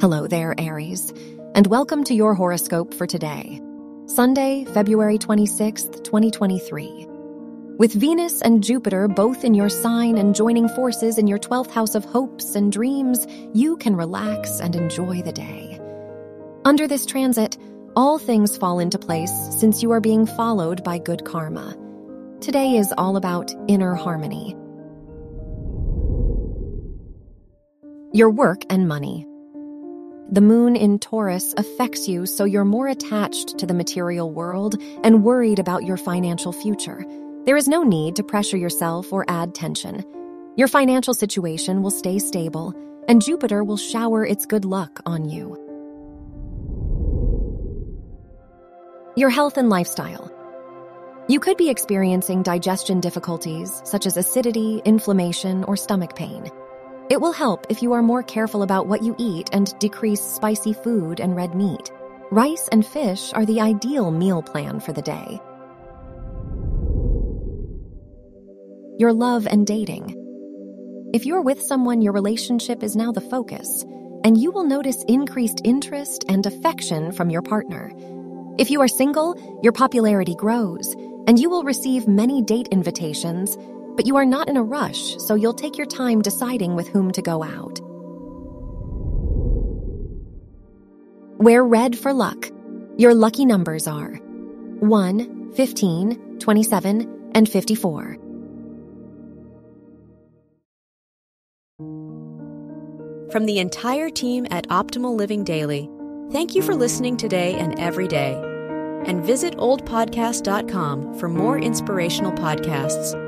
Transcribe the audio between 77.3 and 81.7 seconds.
your partner. If you are single, your popularity grows, and you will